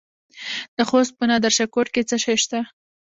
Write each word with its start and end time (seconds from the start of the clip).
د 0.77 0.77
خوست 0.89 1.11
په 1.17 1.23
نادر 1.29 1.51
شاه 1.57 1.71
کوټ 1.73 1.87
کې 1.93 2.01
څه 2.09 2.15
شی 2.23 2.35
شته؟ 2.43 2.59